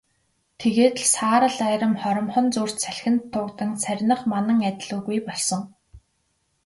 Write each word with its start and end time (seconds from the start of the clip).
Тэгээд 0.61 0.95
л 1.03 1.07
саарал 1.15 1.59
арми 1.71 1.97
хоромхон 2.01 2.45
зуурт 2.55 2.77
салхинд 2.83 3.19
туугдан 3.33 3.71
сарних 3.83 4.21
манан 4.31 4.59
адил 4.69 4.91
үгүй 4.99 5.19
болсон. 5.27 5.61